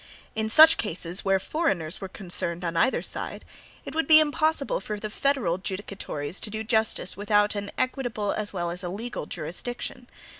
In 0.33 0.49
such 0.49 0.77
cases, 0.79 1.23
where 1.23 1.37
foreigners 1.39 2.01
were 2.01 2.07
concerned 2.09 2.65
on 2.65 2.75
either 2.75 3.03
side, 3.03 3.45
it 3.85 3.93
would 3.93 4.07
be 4.07 4.19
impossible 4.19 4.79
for 4.79 4.99
the 4.99 5.11
federal 5.11 5.59
judicatories 5.59 6.39
to 6.39 6.49
do 6.49 6.63
justice 6.63 7.15
without 7.15 7.53
an 7.53 7.69
equitable 7.77 8.31
as 8.33 8.51
well 8.51 8.71
as 8.71 8.81
a 8.81 8.89
legal 8.89 9.27
jurisdiction. 9.27 10.07